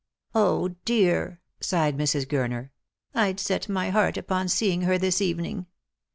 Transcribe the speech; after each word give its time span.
"dear!" 0.83 1.41
sighed 1.59 1.95
Mrs. 1.95 2.25
Gurner," 2.25 2.71
I'd 3.23 3.39
set 3.39 3.69
my 3.69 3.91
heart 3.91 4.17
upon 4.17 4.47
seeing 4.47 4.81
her 4.81 4.97
this 4.97 5.21
evening." 5.21 5.67